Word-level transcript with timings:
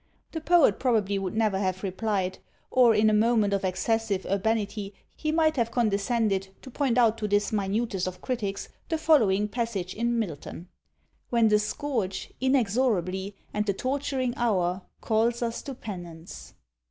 The 0.31 0.41
poet 0.41 0.79
probably 0.79 1.19
would 1.19 1.35
never 1.35 1.59
have 1.59 1.83
replied, 1.83 2.39
or, 2.71 2.95
in 2.95 3.07
a 3.07 3.13
moment 3.13 3.53
of 3.53 3.63
excessive 3.63 4.25
urbanity, 4.25 4.95
he 5.15 5.31
might 5.31 5.57
have 5.57 5.69
condescended 5.69 6.47
to 6.63 6.71
point 6.71 6.97
out 6.97 7.19
to 7.19 7.27
this 7.27 7.51
minutest 7.51 8.07
of 8.07 8.19
critics 8.19 8.69
the 8.89 8.97
following 8.97 9.47
passage 9.47 9.93
in 9.93 10.17
Milton: 10.17 10.69
When 11.29 11.49
the 11.49 11.59
SCOURGE 11.59 12.33
Inexorably, 12.41 13.35
and 13.53 13.67
the 13.67 13.73
TORTURING 13.73 14.33
HOUR 14.37 14.81
Calls 15.01 15.43
us 15.43 15.61
to 15.61 15.75
penance. 15.75 16.55